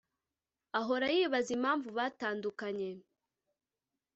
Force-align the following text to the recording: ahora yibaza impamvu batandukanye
ahora 0.79 1.05
yibaza 1.15 1.49
impamvu 1.57 1.87
batandukanye 1.97 2.89